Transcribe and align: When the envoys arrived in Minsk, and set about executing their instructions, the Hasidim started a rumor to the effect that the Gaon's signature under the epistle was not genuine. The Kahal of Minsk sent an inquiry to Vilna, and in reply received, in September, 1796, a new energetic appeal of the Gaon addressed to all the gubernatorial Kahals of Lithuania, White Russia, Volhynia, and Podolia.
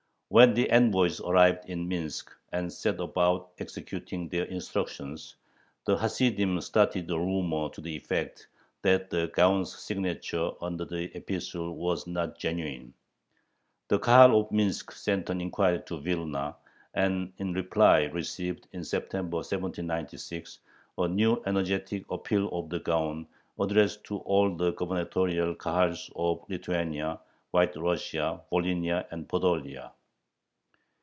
When 0.33 0.53
the 0.53 0.71
envoys 0.71 1.19
arrived 1.19 1.69
in 1.69 1.89
Minsk, 1.89 2.31
and 2.53 2.71
set 2.71 3.01
about 3.01 3.49
executing 3.59 4.29
their 4.29 4.45
instructions, 4.45 5.35
the 5.85 5.97
Hasidim 5.97 6.61
started 6.61 7.11
a 7.11 7.19
rumor 7.19 7.67
to 7.71 7.81
the 7.81 7.93
effect 7.97 8.47
that 8.81 9.09
the 9.09 9.29
Gaon's 9.35 9.77
signature 9.77 10.51
under 10.61 10.85
the 10.85 11.13
epistle 11.17 11.75
was 11.75 12.07
not 12.07 12.37
genuine. 12.37 12.93
The 13.89 13.99
Kahal 13.99 14.39
of 14.39 14.53
Minsk 14.53 14.93
sent 14.93 15.29
an 15.29 15.41
inquiry 15.41 15.81
to 15.87 15.99
Vilna, 15.99 16.55
and 16.93 17.33
in 17.37 17.51
reply 17.51 18.03
received, 18.03 18.69
in 18.71 18.85
September, 18.85 19.35
1796, 19.39 20.59
a 20.97 21.09
new 21.09 21.43
energetic 21.45 22.09
appeal 22.09 22.47
of 22.57 22.69
the 22.69 22.79
Gaon 22.79 23.27
addressed 23.59 24.05
to 24.05 24.19
all 24.19 24.55
the 24.55 24.71
gubernatorial 24.71 25.55
Kahals 25.55 26.09
of 26.15 26.45
Lithuania, 26.49 27.19
White 27.49 27.75
Russia, 27.75 28.39
Volhynia, 28.49 29.05
and 29.11 29.27
Podolia. 29.27 29.91